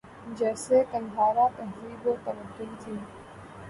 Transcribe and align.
جیسے 0.37 0.77
قندھارا 0.91 1.47
تہذیب 1.57 2.07
و 2.07 2.15
تمدن 2.25 2.75
تھی 2.79 2.95